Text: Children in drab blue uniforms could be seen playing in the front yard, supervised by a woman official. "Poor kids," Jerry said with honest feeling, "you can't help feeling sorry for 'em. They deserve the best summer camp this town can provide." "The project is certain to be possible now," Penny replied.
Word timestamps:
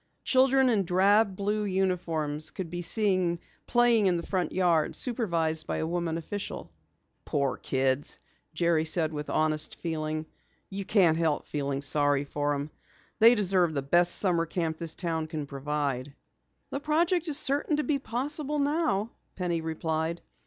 Children 0.23 0.69
in 0.69 0.83
drab 0.83 1.35
blue 1.35 1.63
uniforms 1.63 2.49
could 2.49 2.71
be 2.71 2.81
seen 2.81 3.39
playing 3.67 4.07
in 4.07 4.17
the 4.17 4.25
front 4.25 4.51
yard, 4.51 4.95
supervised 4.95 5.67
by 5.67 5.77
a 5.77 5.85
woman 5.85 6.17
official. 6.17 6.71
"Poor 7.23 7.55
kids," 7.55 8.17
Jerry 8.55 8.83
said 8.83 9.13
with 9.13 9.29
honest 9.29 9.75
feeling, 9.75 10.25
"you 10.71 10.85
can't 10.85 11.17
help 11.17 11.45
feeling 11.45 11.83
sorry 11.83 12.23
for 12.25 12.55
'em. 12.55 12.71
They 13.19 13.35
deserve 13.35 13.75
the 13.75 13.83
best 13.83 14.15
summer 14.15 14.47
camp 14.47 14.79
this 14.79 14.95
town 14.95 15.27
can 15.27 15.45
provide." 15.45 16.15
"The 16.71 16.79
project 16.79 17.27
is 17.27 17.37
certain 17.37 17.77
to 17.77 17.83
be 17.83 17.99
possible 17.99 18.57
now," 18.57 19.11
Penny 19.35 19.61
replied. 19.61 20.23